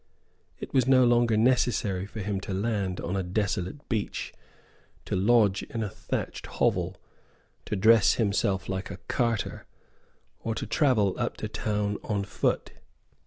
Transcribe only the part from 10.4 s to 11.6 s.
to travel up to